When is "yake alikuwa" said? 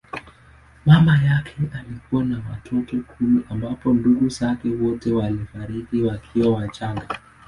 1.23-2.23